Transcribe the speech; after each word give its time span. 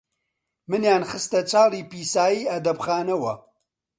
منیان 0.69 1.03
خستە 1.09 1.39
چاڵی 1.51 1.81
پیسایی 1.91 2.49
ئەدەبخانەوە، 2.51 3.33